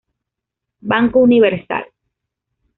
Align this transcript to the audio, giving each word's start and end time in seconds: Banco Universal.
Banco 0.89 1.19
Universal. 1.19 1.93